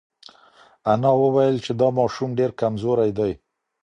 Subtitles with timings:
[0.93, 3.31] انا وویل چې دا ماشوم ډېر کمزوری دی.